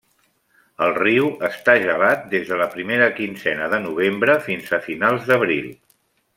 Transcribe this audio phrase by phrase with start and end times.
[0.85, 5.73] El riu està gelat des de la primera quinzena de novembre fins a finals d'abril.